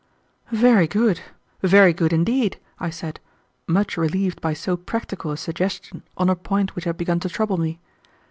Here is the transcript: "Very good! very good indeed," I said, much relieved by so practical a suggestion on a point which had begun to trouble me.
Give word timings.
"Very 0.51 0.87
good! 0.87 1.21
very 1.61 1.93
good 1.93 2.11
indeed," 2.11 2.57
I 2.79 2.89
said, 2.89 3.19
much 3.67 3.97
relieved 3.97 4.41
by 4.41 4.53
so 4.55 4.75
practical 4.75 5.29
a 5.29 5.37
suggestion 5.37 6.01
on 6.17 6.27
a 6.27 6.35
point 6.35 6.75
which 6.75 6.85
had 6.85 6.97
begun 6.97 7.19
to 7.19 7.29
trouble 7.29 7.57
me. 7.57 7.79